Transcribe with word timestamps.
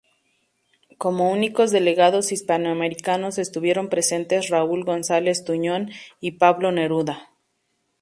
Como 0.97 1.29
únicos 1.31 1.69
delegados 1.69 2.31
hispanoamericanos 2.31 3.37
estuvieron 3.37 3.87
presentes 3.87 4.49
Raúl 4.49 4.83
González 4.83 5.43
Tuñón 5.43 5.91
y 6.19 6.31
Pablo 6.39 6.71
Neruda. 6.71 7.29